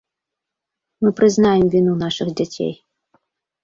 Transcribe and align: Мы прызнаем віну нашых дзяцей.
Мы 1.05 1.13
прызнаем 1.21 1.65
віну 1.77 1.93
нашых 2.03 2.37
дзяцей. 2.43 2.73